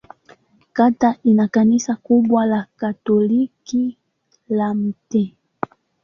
[0.73, 3.97] Kata ina kanisa kubwa la Katoliki
[4.49, 5.35] la Mt.